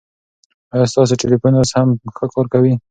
ایا 0.73 0.85
ستاسو 0.91 1.19
ټلېفون 1.21 1.53
اوس 1.57 1.71
هم 1.77 1.89
ښه 2.15 2.25
کار 2.33 2.45
کوي؟ 2.53 2.73